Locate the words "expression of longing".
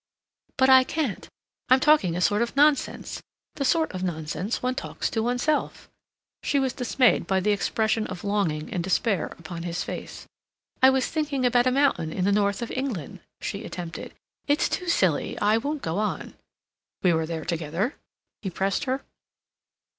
7.51-8.73